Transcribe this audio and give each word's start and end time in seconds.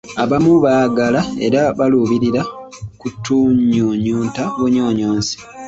Abamu 0.23 0.53
baagala 0.63 1.21
era 1.45 1.61
baluubirira 1.77 2.41
kutunyunyunta 3.01 4.43
bunyunyusi. 4.59 5.35